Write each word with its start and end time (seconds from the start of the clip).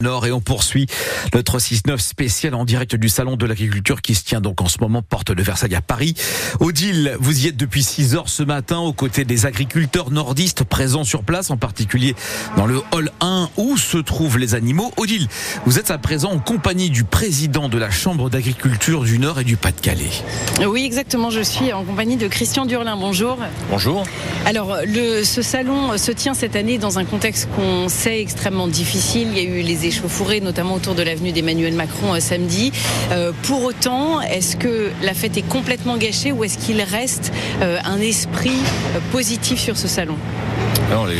Nord 0.00 0.26
et 0.26 0.30
on 0.30 0.40
poursuit 0.40 0.86
notre 1.34 1.58
6-9 1.58 1.98
spécial 1.98 2.54
en 2.54 2.64
direct 2.64 2.94
du 2.94 3.08
Salon 3.08 3.34
de 3.34 3.44
l'Agriculture 3.44 4.00
qui 4.00 4.14
se 4.14 4.22
tient 4.22 4.40
donc 4.40 4.60
en 4.60 4.68
ce 4.68 4.78
moment 4.78 5.02
porte 5.02 5.32
de 5.32 5.42
Versailles 5.42 5.74
à 5.74 5.80
Paris. 5.80 6.14
Odile, 6.60 7.16
vous 7.18 7.44
y 7.44 7.48
êtes 7.48 7.56
depuis 7.56 7.82
6 7.82 8.14
heures 8.14 8.28
ce 8.28 8.44
matin 8.44 8.78
aux 8.78 8.92
côtés 8.92 9.24
des 9.24 9.44
agriculteurs 9.44 10.12
nordistes 10.12 10.62
présents 10.62 11.02
sur 11.02 11.24
place, 11.24 11.50
en 11.50 11.56
particulier 11.56 12.14
dans 12.56 12.66
le 12.66 12.80
hall 12.92 13.10
1 13.20 13.48
où 13.56 13.76
se 13.76 13.98
trouvent 13.98 14.38
les 14.38 14.54
animaux. 14.54 14.92
Odile, 14.98 15.26
vous 15.66 15.80
êtes 15.80 15.90
à 15.90 15.98
présent 15.98 16.30
en 16.30 16.38
compagnie 16.38 16.90
du 16.90 17.02
président 17.02 17.68
de 17.68 17.76
la 17.76 17.90
Chambre 17.90 18.30
d'agriculture 18.30 19.02
du 19.02 19.18
Nord 19.18 19.40
et 19.40 19.44
du 19.44 19.56
Pas-de-Calais. 19.56 20.12
Oui, 20.64 20.84
exactement. 20.84 21.30
Je 21.30 21.40
suis 21.40 21.72
en 21.72 21.82
compagnie 21.82 22.16
de 22.16 22.28
Christian 22.28 22.66
Durlin. 22.66 22.96
Bonjour. 22.96 23.36
Bonjour. 23.68 24.04
Alors, 24.46 24.76
le, 24.86 25.24
ce 25.24 25.42
salon 25.42 25.98
se 25.98 26.12
tient 26.12 26.34
cette 26.34 26.54
année 26.54 26.78
dans 26.78 27.00
un 27.00 27.04
contexte 27.04 27.48
qu'on 27.56 27.88
sait 27.88 28.20
extrêmement 28.20 28.68
difficile. 28.68 29.26
Il 29.32 29.38
y 29.38 29.40
a 29.40 29.58
eu 29.58 29.62
les 29.62 29.87
échauffourées, 29.88 30.40
notamment 30.40 30.74
autour 30.74 30.94
de 30.94 31.02
l'avenue 31.02 31.32
d'Emmanuel 31.32 31.74
Macron 31.74 32.14
euh, 32.14 32.20
samedi. 32.20 32.72
Euh, 33.10 33.32
pour 33.42 33.64
autant, 33.64 34.20
est-ce 34.20 34.56
que 34.56 34.90
la 35.02 35.14
fête 35.14 35.36
est 35.36 35.48
complètement 35.48 35.96
gâchée 35.96 36.32
ou 36.32 36.44
est-ce 36.44 36.58
qu'il 36.58 36.80
reste 36.80 37.32
euh, 37.62 37.78
un 37.84 38.00
esprit 38.00 38.62
positif 39.10 39.58
sur 39.58 39.76
ce 39.76 39.88
salon? 39.88 40.16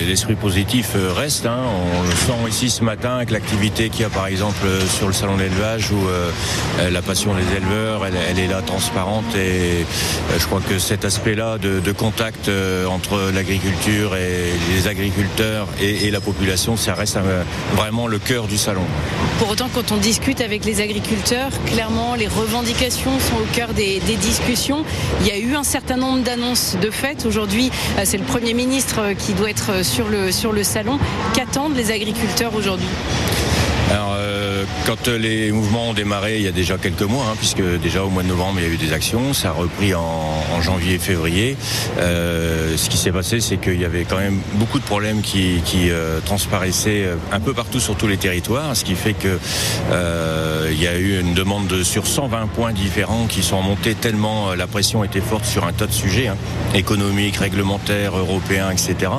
L'esprit 0.07 0.35
positif 0.35 0.97
reste. 1.17 1.47
Hein. 1.47 1.59
On 1.99 2.03
le 2.03 2.11
sent 2.11 2.49
ici 2.49 2.71
ce 2.71 2.85
matin 2.85 3.17
avec 3.17 3.31
l'activité 3.31 3.89
qu'il 3.91 4.03
y 4.03 4.05
a 4.05 4.09
par 4.09 4.27
exemple 4.27 4.67
sur 4.89 5.07
le 5.07 5.13
salon 5.13 5.37
d'élevage 5.37 5.91
où 5.91 5.99
la 6.91 7.03
passion 7.03 7.35
des 7.35 7.57
éleveurs, 7.57 8.05
elle, 8.07 8.39
est 8.39 8.47
là 8.47 8.63
transparente 8.63 9.35
et 9.37 9.85
je 10.39 10.47
crois 10.47 10.61
que 10.61 10.79
cet 10.79 11.05
aspect-là 11.05 11.59
de, 11.59 11.93
contact 11.93 12.51
entre 12.89 13.31
l'agriculture 13.35 14.17
et 14.17 14.53
les 14.75 14.89
agriculteurs 14.89 15.67
et, 15.81 16.11
la 16.11 16.21
population, 16.21 16.77
ça 16.77 16.95
reste 16.95 17.19
vraiment 17.75 18.07
le 18.07 18.19
cœur 18.19 18.47
du 18.47 18.57
salon. 18.57 18.85
Pour 19.39 19.51
autant, 19.51 19.69
quand 19.73 19.93
on 19.93 19.97
discute 19.97 20.41
avec 20.41 20.65
les 20.65 20.81
agriculteurs, 20.81 21.51
clairement, 21.67 22.15
les 22.15 22.27
revendications 22.27 23.19
sont 23.21 23.37
au 23.37 23.47
cœur 23.55 23.75
des, 23.75 24.01
discussions. 24.21 24.85
Il 25.21 25.27
y 25.27 25.31
a 25.31 25.39
eu 25.39 25.55
un 25.55 25.63
certain 25.63 25.97
nombre 25.97 26.23
d'annonces 26.23 26.77
de 26.81 26.91
fait. 26.91 27.25
Aujourd'hui, 27.27 27.71
euh, 27.99 28.03
c'est 28.05 28.17
le 28.17 28.25
Premier 28.25 28.55
ministre 28.55 29.13
qui 29.19 29.33
doit 29.35 29.51
être 29.51 29.58
sur 29.83 30.09
le, 30.09 30.33
sur 30.33 30.53
le 30.53 30.63
salon. 30.63 30.99
Qu'attendent 31.35 31.77
les 31.77 31.91
agriculteurs 31.91 32.55
aujourd'hui? 32.55 32.89
Alors, 33.91 34.17
euh, 34.17 34.65
quand 34.87 35.09
les 35.09 35.51
mouvements 35.51 35.91
ont 35.91 35.95
démarré 35.95 36.37
il 36.37 36.43
y 36.43 36.47
a 36.47 36.53
déjà 36.53 36.77
quelques 36.77 37.03
mois, 37.03 37.25
hein, 37.31 37.35
puisque 37.39 37.63
déjà 37.81 38.05
au 38.05 38.11
mois 38.11 38.23
de 38.23 38.29
novembre 38.29 38.59
il 38.59 38.67
y 38.67 38.71
a 38.71 38.73
eu 38.73 38.77
des 38.77 38.93
actions, 38.93 39.33
ça 39.33 39.49
a 39.49 39.53
repris 39.53 39.95
en, 39.95 40.61
janvier 40.61 40.99
février. 40.99 41.57
Euh, 41.99 42.77
ce 42.77 42.91
qui 42.91 42.97
s'est 42.97 43.13
passé, 43.13 43.41
c'est 43.41 43.59
qu'il 43.59 43.81
y 43.81 43.85
avait 43.85 44.05
quand 44.05 44.19
même 44.19 44.41
beaucoup 44.55 44.79
de 44.79 44.85
problèmes 44.85 45.23
qui, 45.23 45.63
euh, 45.91 46.19
transparaissaient 46.25 47.09
un 47.33 47.41
peu 47.41 47.55
partout 47.55 47.81
sur 47.81 47.95
tous 47.95 48.09
les 48.09 48.17
territoires, 48.17 48.77
ce 48.77 48.85
qui 48.85 48.95
fait 48.95 49.15
que 49.15 49.39
il 50.71 50.83
y 50.83 50.87
a 50.87 50.99
eu 50.99 51.21
une 51.21 51.33
demande 51.33 51.83
sur 51.83 52.07
120 52.07 52.49
points 52.49 52.73
différents 52.73 53.27
qui 53.27 53.43
sont 53.43 53.63
montés 53.63 53.95
tellement 53.95 54.55
la 54.55 54.67
pression 54.67 55.03
était 55.03 55.21
forte 55.21 55.45
sur 55.45 55.65
un 55.65 55.73
tas 55.73 55.87
de 55.87 55.93
sujets, 55.93 56.29
hein, 56.29 56.37
économiques, 56.75 57.37
réglementaires, 57.37 58.17
européens, 58.17 58.71
etc. 58.71 59.11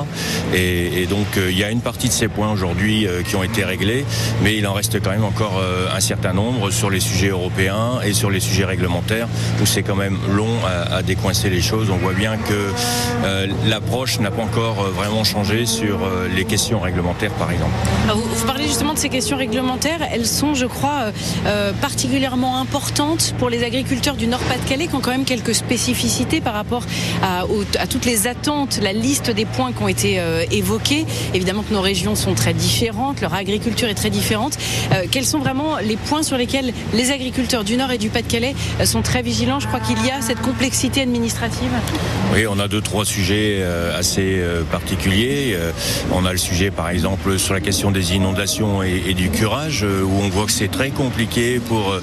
Et, 0.54 1.02
et 1.02 1.06
donc 1.06 1.26
il 1.36 1.58
y 1.58 1.64
a 1.64 1.70
une 1.70 1.80
partie 1.80 2.08
de 2.08 2.12
ces 2.12 2.28
points 2.28 2.52
aujourd'hui 2.52 3.06
qui 3.26 3.34
ont 3.34 3.42
été 3.42 3.64
réglés, 3.64 4.04
mais 4.42 4.59
il 4.60 4.66
en 4.66 4.74
reste 4.74 5.02
quand 5.02 5.10
même 5.10 5.24
encore 5.24 5.58
euh, 5.58 5.86
un 5.96 6.00
certain 6.00 6.34
nombre 6.34 6.70
sur 6.70 6.90
les 6.90 7.00
sujets 7.00 7.28
européens 7.28 8.00
et 8.04 8.12
sur 8.12 8.28
les 8.28 8.40
sujets 8.40 8.66
réglementaires 8.66 9.26
où 9.62 9.64
c'est 9.64 9.82
quand 9.82 9.96
même 9.96 10.18
long 10.30 10.52
à, 10.66 11.02
décoincer 11.02 11.48
les 11.48 11.62
choses. 11.62 11.88
On 11.90 11.96
voit 11.96 12.12
bien 12.12 12.36
que 12.36 12.72
euh, 13.24 13.46
l'approche 13.64 14.20
n'a 14.20 14.30
pas 14.30 14.42
encore 14.42 14.82
euh, 14.82 14.90
vraiment 14.90 15.24
changé 15.24 15.64
sur 15.64 16.00
les 16.34 16.44
questions 16.44 16.78
réglementaires 16.78 17.30
par 17.32 17.50
exemple. 17.50 17.72
Ah, 18.06 18.12
vous, 18.12 18.46
parlez 18.46 18.64
justement 18.64 18.92
de 18.92 18.98
ces 18.98 19.08
questions 19.08 19.38
réglementaires. 19.38 20.00
Elles 20.12 20.26
sont, 20.26 20.52
je 20.54 20.66
crois, 20.66 21.12
particulièrement 21.80 22.60
importantes 22.60 23.34
pour 23.38 23.48
les 23.48 23.64
agriculteurs 23.64 24.16
du 24.16 24.26
Nord-Pas-de-Calais 24.26 24.88
qui 24.88 24.94
ont 24.94 25.00
quand 25.00 25.10
même 25.10 25.24
quelques 25.24 25.54
spécificités 25.54 26.40
par 26.40 26.52
rapport 26.52 26.82
à, 27.22 27.44
à, 27.78 27.86
toutes 27.86 28.04
les 28.04 28.26
attentes, 28.26 28.78
la 28.82 28.92
liste 28.92 29.30
des 29.30 29.46
points 29.46 29.72
qui 29.72 29.82
ont 29.82 29.88
été 29.88 30.22
évoqués. 30.50 31.06
Évidemment 31.32 31.62
que 31.62 31.72
nos 31.72 31.80
régions 31.80 32.14
sont 32.14 32.34
très 32.34 32.52
différentes, 32.52 33.20
leur 33.20 33.34
agriculture 33.34 33.88
est 33.88 33.94
très 33.94 34.10
différente. 34.10 34.49
Euh, 34.92 35.04
quels 35.10 35.26
sont 35.26 35.38
vraiment 35.38 35.78
les 35.78 35.96
points 35.96 36.22
sur 36.22 36.36
lesquels 36.36 36.72
les 36.92 37.10
agriculteurs 37.10 37.64
du 37.64 37.76
Nord 37.76 37.92
et 37.92 37.98
du 37.98 38.08
Pas-de-Calais 38.08 38.54
euh, 38.80 38.84
sont 38.84 39.02
très 39.02 39.22
vigilants? 39.22 39.60
Je 39.60 39.66
crois 39.66 39.80
qu'il 39.80 40.04
y 40.04 40.10
a 40.10 40.20
cette 40.20 40.40
complexité 40.40 41.02
administrative. 41.02 41.70
Oui, 42.32 42.46
on 42.48 42.58
a 42.58 42.68
deux, 42.68 42.80
trois 42.80 43.04
sujets 43.04 43.58
euh, 43.60 43.98
assez 43.98 44.40
particuliers. 44.70 45.56
On 46.12 46.24
a 46.24 46.32
le 46.32 46.38
sujet, 46.38 46.70
par 46.70 46.90
exemple, 46.90 47.38
sur 47.38 47.54
la 47.54 47.60
question 47.60 47.90
des 47.90 48.14
inondations 48.14 48.82
et, 48.82 49.14
du 49.14 49.30
curage, 49.30 49.82
où 49.84 50.10
on 50.22 50.28
voit 50.28 50.46
que 50.46 50.52
c'est 50.52 50.70
très 50.70 50.90
compliqué 50.90 51.60
pour 51.60 51.94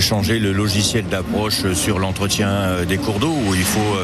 changer 0.00 0.38
le 0.38 0.52
logiciel 0.52 1.04
d'approche 1.06 1.72
sur 1.74 1.98
l'entretien 1.98 2.84
des 2.88 2.96
cours 2.96 3.18
d'eau, 3.18 3.34
où 3.46 3.54
il 3.54 3.62
faut 3.62 3.96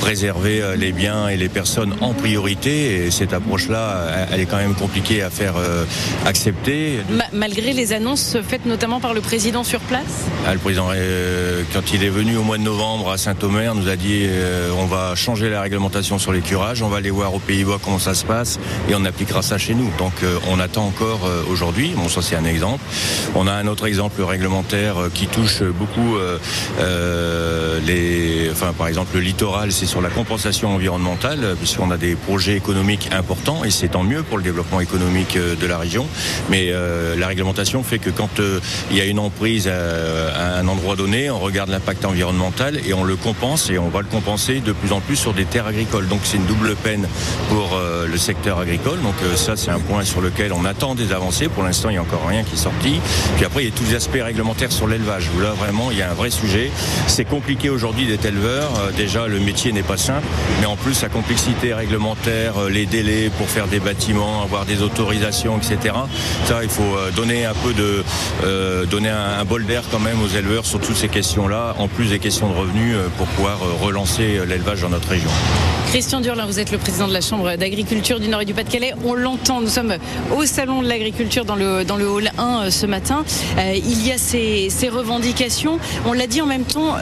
préserver 0.00 0.62
les 0.76 0.92
biens 0.92 1.28
et 1.28 1.36
les 1.36 1.48
personnes 1.48 1.94
en 2.00 2.14
priorité. 2.14 3.06
Et 3.06 3.10
cette 3.10 3.32
approche-là, 3.32 4.28
elle 4.32 4.40
est 4.40 4.46
quand 4.46 4.56
même 4.56 4.74
compliquée 4.74 5.22
à 5.22 5.30
faire 5.30 5.54
accepter 6.24 6.98
malgré 7.46 7.72
les 7.72 7.92
annonces 7.92 8.36
faites 8.42 8.66
notamment 8.66 8.98
par 8.98 9.14
le 9.14 9.20
président 9.20 9.62
sur 9.62 9.78
place 9.78 10.26
ah, 10.48 10.52
Le 10.52 10.58
président, 10.58 10.88
euh, 10.92 11.62
quand 11.72 11.92
il 11.92 12.02
est 12.02 12.08
venu 12.08 12.36
au 12.36 12.42
mois 12.42 12.58
de 12.58 12.64
novembre 12.64 13.12
à 13.12 13.18
Saint-Omer, 13.18 13.72
nous 13.76 13.88
a 13.88 13.94
dit 13.94 14.22
euh, 14.24 14.72
on 14.76 14.86
va 14.86 15.14
changer 15.14 15.48
la 15.48 15.60
réglementation 15.60 16.18
sur 16.18 16.32
les 16.32 16.40
curages, 16.40 16.82
on 16.82 16.88
va 16.88 16.96
aller 16.96 17.10
voir 17.10 17.32
aux 17.34 17.38
Pays-Bas 17.38 17.78
comment 17.84 18.00
ça 18.00 18.14
se 18.14 18.24
passe 18.24 18.58
et 18.88 18.96
on 18.96 19.04
appliquera 19.04 19.42
ça 19.42 19.58
chez 19.58 19.74
nous. 19.74 19.92
Donc 19.96 20.24
euh, 20.24 20.40
on 20.48 20.58
attend 20.58 20.86
encore 20.86 21.20
aujourd'hui. 21.48 21.92
Bon, 21.94 22.08
ça 22.08 22.20
c'est 22.20 22.34
un 22.34 22.44
exemple. 22.44 22.82
On 23.36 23.46
a 23.46 23.52
un 23.52 23.68
autre 23.68 23.86
exemple 23.86 24.20
réglementaire 24.22 24.96
qui 25.14 25.28
touche 25.28 25.62
beaucoup 25.62 26.16
les, 27.86 28.48
enfin 28.50 28.72
par 28.76 28.88
exemple 28.88 29.14
le 29.14 29.20
littoral, 29.20 29.70
c'est 29.70 29.86
sur 29.86 30.00
la 30.00 30.10
compensation 30.10 30.74
environnementale 30.74 31.54
puisqu'on 31.60 31.92
a 31.92 31.96
des 31.96 32.16
projets 32.16 32.56
économiques 32.56 33.10
importants 33.12 33.62
et 33.62 33.70
c'est 33.70 33.88
tant 33.88 34.02
mieux 34.02 34.24
pour 34.24 34.36
le 34.36 34.42
développement 34.42 34.80
économique 34.80 35.38
de 35.38 35.66
la 35.66 35.78
région. 35.78 36.08
Mais 36.50 36.72
la 37.16 37.35
réglementation 37.36 37.82
fait 37.82 37.98
que 37.98 38.08
quand 38.08 38.40
euh, 38.40 38.60
il 38.90 38.96
y 38.96 39.00
a 39.02 39.04
une 39.04 39.18
emprise 39.18 39.68
à, 39.68 40.58
un 40.58 40.68
endroit 40.68 40.96
donné, 40.96 41.30
on 41.30 41.38
regarde 41.38 41.68
l'impact 41.68 42.06
environnemental 42.06 42.80
et 42.86 42.94
on 42.94 43.04
le 43.04 43.16
compense 43.16 43.68
et 43.68 43.78
on 43.78 43.90
va 43.90 44.00
le 44.00 44.06
compenser 44.06 44.60
de 44.60 44.72
plus 44.72 44.92
en 44.92 45.00
plus 45.00 45.16
sur 45.16 45.34
des 45.34 45.44
terres 45.44 45.66
agricoles. 45.66 46.08
Donc 46.08 46.20
c'est 46.24 46.38
une 46.38 46.46
double 46.46 46.74
peine 46.76 47.06
pour 47.50 47.74
euh, 47.74 48.06
le 48.06 48.16
secteur 48.16 48.58
agricole. 48.58 49.00
Donc 49.02 49.14
euh, 49.22 49.36
ça 49.36 49.54
c'est 49.54 49.70
un 49.70 49.80
point 49.80 50.04
sur 50.04 50.22
lequel 50.22 50.54
on 50.54 50.64
attend 50.64 50.94
des 50.94 51.12
avancées. 51.12 51.48
Pour 51.48 51.62
l'instant 51.62 51.90
il 51.90 51.92
n'y 51.92 51.98
a 51.98 52.02
encore 52.02 52.26
rien 52.26 52.42
qui 52.42 52.54
est 52.54 52.56
sorti. 52.56 53.00
Puis 53.36 53.44
après 53.44 53.64
il 53.64 53.68
y 53.68 53.72
a 53.72 53.76
tous 53.76 53.84
les 53.84 53.94
aspects 53.94 54.22
réglementaires 54.22 54.72
sur 54.72 54.88
l'élevage 54.88 55.28
là 55.42 55.50
vraiment 55.50 55.90
il 55.90 55.98
y 55.98 56.02
a 56.02 56.10
un 56.10 56.14
vrai 56.14 56.30
sujet. 56.30 56.70
C'est 57.06 57.26
compliqué 57.26 57.68
aujourd'hui 57.68 58.06
d'être 58.06 58.24
éleveur. 58.24 58.70
déjà 58.96 59.26
le 59.26 59.40
métier 59.40 59.72
n'est 59.72 59.82
pas 59.82 59.98
simple, 59.98 60.26
mais 60.60 60.66
en 60.66 60.76
plus 60.76 61.02
la 61.02 61.10
complexité 61.10 61.74
réglementaire, 61.74 62.54
les 62.70 62.86
délais 62.86 63.30
pour 63.36 63.48
faire 63.48 63.66
des 63.66 63.80
bâtiments, 63.80 64.42
avoir 64.42 64.64
des 64.64 64.80
autorisations, 64.80 65.58
etc. 65.58 65.94
Ça 66.46 66.60
il 66.62 66.70
faut 66.70 66.96
euh, 66.96 67.10
donner 67.26 69.10
euh, 69.10 69.40
un, 69.40 69.44
bol 69.44 69.64
d'air 69.64 69.82
quand 69.90 69.98
même 69.98 70.20
aux 70.22 70.28
éleveurs 70.28 70.64
sur 70.64 70.80
toutes 70.80 70.96
ces 70.96 71.08
questions-là, 71.08 71.74
en 71.78 71.88
plus 71.88 72.10
des 72.10 72.18
questions 72.18 72.48
de 72.48 72.54
revenus 72.54 72.94
euh, 72.94 73.08
pour 73.16 73.26
pouvoir 73.28 73.58
relancer 73.80 74.40
l'élevage 74.46 74.82
dans 74.82 74.90
notre 74.90 75.08
région. 75.08 75.30
Christian 75.86 76.20
Durlin, 76.20 76.46
vous 76.46 76.58
êtes 76.58 76.72
le 76.72 76.78
président 76.78 77.08
de 77.08 77.12
la 77.12 77.20
Chambre 77.20 77.56
d'agriculture 77.56 78.20
du 78.20 78.28
Nord 78.28 78.42
et 78.42 78.44
du 78.44 78.54
Pas-de-Calais. 78.54 78.94
On 79.04 79.14
l'entend, 79.14 79.60
nous 79.60 79.68
sommes 79.68 79.96
au 80.36 80.44
Salon 80.44 80.82
de 80.82 80.88
l'agriculture 80.88 81.44
dans 81.44 81.56
le, 81.56 81.84
hall 81.88 82.30
1 82.36 82.70
ce 82.70 82.86
matin. 82.86 83.24
il 83.74 84.06
y 84.06 84.12
a 84.12 84.18
ces, 84.18 84.68
ces 84.68 84.88
revendications. 84.88 85.78
On 86.04 86.12
l'a 86.12 86.26
dit 86.26 86.42
en 86.42 86.46
même 86.46 86.64
temps, 86.64 86.96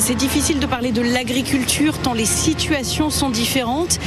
c'est 0.00 0.14
difficile 0.14 0.58
de 0.58 0.66
parler 0.66 0.92
de 0.92 1.02
l'agriculture 1.02 1.98
tant 1.98 2.14
les 2.14 2.24
situations 2.24 3.10
sont 3.10 3.30
différentes. 3.30 3.98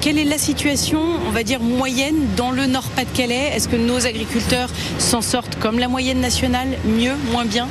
quelle 0.00 0.18
est 0.18 0.24
la 0.24 0.38
situation, 0.38 1.00
on 1.26 1.30
va 1.30 1.42
dire, 1.42 1.60
moyenne 1.60 2.26
dans 2.36 2.50
le 2.50 2.66
Nord-Pas-de-Calais 2.66 3.52
est-ce 3.54 3.68
que 3.68 3.76
nos 3.76 4.06
agriculteurs 4.06 4.68
s'en 4.98 5.22
sortent 5.22 5.58
comme 5.58 5.78
la 5.78 5.88
moyenne 5.88 6.20
nationale, 6.20 6.68
mieux, 6.84 7.14
moins 7.30 7.44
bien? 7.44 7.68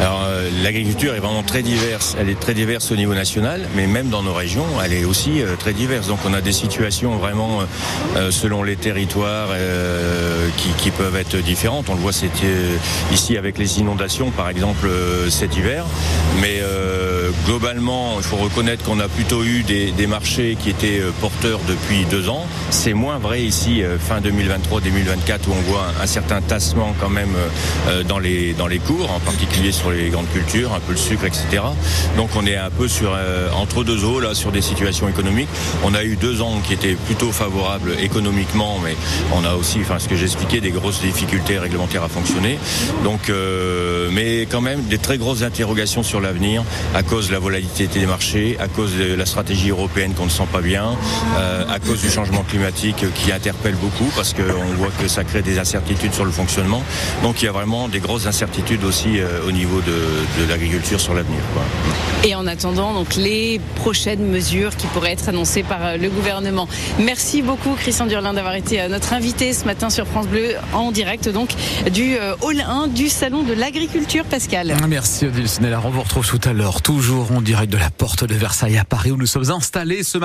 Alors 0.00 0.24
euh, 0.24 0.50
l'agriculture 0.62 1.14
est 1.14 1.20
vraiment 1.20 1.42
très 1.42 1.62
diverse. 1.62 2.16
Elle 2.20 2.28
est 2.28 2.38
très 2.38 2.54
diverse 2.54 2.90
au 2.92 2.96
niveau 2.96 3.14
national, 3.14 3.62
mais 3.74 3.86
même 3.86 4.08
dans 4.08 4.22
nos 4.22 4.34
régions, 4.34 4.66
elle 4.84 4.92
est 4.92 5.04
aussi 5.04 5.40
euh, 5.40 5.56
très 5.56 5.72
diverse. 5.72 6.06
Donc 6.06 6.18
on 6.26 6.34
a 6.34 6.40
des 6.40 6.52
situations 6.52 7.16
vraiment 7.16 7.60
euh, 8.16 8.30
selon 8.30 8.62
les 8.62 8.76
territoires 8.76 9.48
qui, 10.78 10.90
peuvent 10.90 11.16
être 11.16 11.36
différentes. 11.36 11.88
On 11.88 11.94
le 11.94 12.00
voit 12.00 12.12
ici 13.12 13.36
avec 13.36 13.58
les 13.58 13.80
inondations, 13.80 14.30
par 14.30 14.48
exemple, 14.48 14.88
cet 15.30 15.56
hiver. 15.56 15.84
Mais 16.40 16.62
globalement, 17.46 18.14
il 18.18 18.24
faut 18.24 18.36
reconnaître 18.36 18.84
qu'on 18.84 19.00
a 19.00 19.08
plutôt 19.08 19.44
eu 19.44 19.62
des, 19.62 20.06
marchés 20.06 20.56
qui 20.60 20.70
étaient 20.70 21.00
porteurs 21.20 21.60
depuis 21.68 22.04
deux 22.10 22.28
ans. 22.28 22.46
C'est 22.70 22.92
moins 22.92 23.18
vrai 23.18 23.42
ici, 23.42 23.82
fin 23.98 24.20
2023-2024, 24.20 25.48
où 25.48 25.52
on 25.52 25.70
voit 25.70 25.86
un, 26.00 26.06
certain 26.06 26.40
tassement 26.40 26.94
quand 27.00 27.08
même 27.08 27.34
dans 28.08 28.18
les, 28.18 28.52
dans 28.52 28.66
les 28.66 28.78
cours, 28.78 29.10
en 29.10 29.20
particulier 29.20 29.72
sur 29.72 29.90
les 29.90 30.10
grandes 30.10 30.30
cultures, 30.32 30.72
un 30.74 30.80
peu 30.80 30.92
le 30.92 30.98
sucre, 30.98 31.24
etc. 31.24 31.62
Donc 32.16 32.30
on 32.36 32.46
est 32.46 32.56
un 32.56 32.70
peu 32.70 32.88
sur, 32.88 33.16
entre 33.56 33.84
deux 33.84 34.04
eaux, 34.04 34.20
là, 34.20 34.34
sur 34.34 34.52
des 34.52 34.62
situations 34.62 35.08
économiques. 35.08 35.48
On 35.84 35.94
a 35.94 36.04
eu 36.04 36.16
deux 36.16 36.42
ans 36.42 36.60
qui 36.66 36.74
étaient 36.74 36.94
plutôt 36.94 37.32
favorables 37.32 37.92
économiquement, 38.00 38.78
mais 38.82 38.96
on 39.32 39.44
a 39.44 39.54
aussi, 39.54 39.78
enfin, 39.80 39.98
ce 39.98 40.08
que 40.08 40.16
j'expliquais, 40.16 40.60
des 40.60 40.70
grosses 40.70 41.00
difficultés 41.00 41.58
réglementaires 41.58 42.02
à 42.02 42.08
fonctionner. 42.08 42.58
Donc, 43.04 43.28
euh, 43.28 44.08
mais 44.12 44.42
quand 44.42 44.60
même 44.60 44.82
des 44.84 44.98
très 44.98 45.18
grosses 45.18 45.42
interrogations 45.42 46.02
sur 46.02 46.20
l'avenir 46.20 46.62
à 46.94 47.02
cause 47.02 47.28
de 47.28 47.32
la 47.36 47.40
volatilité 47.40 48.00
des 48.00 48.06
marchés, 48.06 48.56
à 48.58 48.66
cause 48.66 48.94
de 48.96 49.12
la 49.12 49.26
stratégie 49.26 49.68
européenne 49.68 50.14
qu'on 50.14 50.24
ne 50.24 50.30
sent 50.30 50.48
pas 50.50 50.62
bien, 50.62 50.96
euh, 51.36 51.64
à 51.68 51.78
cause 51.78 52.00
du 52.00 52.08
changement 52.08 52.42
climatique 52.44 53.04
qui 53.14 53.30
interpelle 53.30 53.74
beaucoup 53.74 54.10
parce 54.16 54.32
qu'on 54.32 54.74
voit 54.78 54.88
que 54.98 55.06
ça 55.06 55.22
crée 55.22 55.42
des 55.42 55.58
incertitudes 55.58 56.14
sur 56.14 56.24
le 56.24 56.30
fonctionnement. 56.30 56.82
Donc, 57.22 57.42
il 57.42 57.44
y 57.44 57.48
a 57.48 57.52
vraiment 57.52 57.88
des 57.88 58.00
grosses 58.00 58.26
incertitudes 58.26 58.84
aussi 58.84 59.18
euh, 59.20 59.46
au 59.46 59.52
niveau 59.52 59.82
de, 59.82 59.92
de 60.40 60.48
l'agriculture 60.48 60.98
sur 60.98 61.12
l'avenir. 61.12 61.40
Et 62.24 62.34
en 62.34 62.46
attendant, 62.46 62.94
donc 62.94 63.16
les 63.16 63.60
prochaines 63.74 64.26
mesures 64.26 64.74
qui 64.74 64.86
pourraient 64.86 65.12
être 65.12 65.28
annoncées 65.28 65.62
par 65.62 65.84
euh, 65.84 65.96
le 65.98 66.08
gouvernement. 66.08 66.68
Merci 66.98 67.42
beaucoup 67.42 67.74
Christian 67.74 68.06
Durlin 68.06 68.32
d'avoir 68.32 68.54
été 68.54 68.88
notre 68.88 69.12
invité 69.12 69.52
ce 69.52 69.66
matin 69.66 69.90
sur 69.90 70.06
France 70.06 70.26
Bleu 70.26 70.54
en 70.72 70.90
direct 70.90 71.28
donc 71.28 71.50
du 71.92 72.16
hall 72.40 72.60
1 72.66 72.88
du 72.88 73.08
salon 73.08 73.42
de 73.42 73.52
l'agriculture 73.52 74.24
Pascal. 74.24 74.74
Merci 74.88 75.26
Odile 75.26 75.48
Snella. 75.48 75.82
On 75.84 75.90
vous 75.90 76.02
retrouve 76.02 76.26
tout 76.26 76.40
à 76.48 76.54
l'heure 76.54 76.80
toujours 76.80 77.25
en 77.34 77.40
direct 77.40 77.72
de 77.72 77.78
la 77.78 77.90
porte 77.90 78.24
de 78.24 78.34
Versailles 78.34 78.78
à 78.78 78.84
Paris 78.84 79.10
où 79.10 79.16
nous 79.16 79.26
sommes 79.26 79.50
installés 79.50 80.02
ce 80.02 80.18
matin. 80.18 80.24